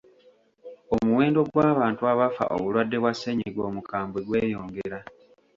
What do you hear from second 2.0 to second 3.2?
abafa obulwadde bwa